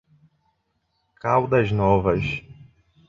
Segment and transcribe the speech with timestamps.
[1.19, 2.41] Caldas Novas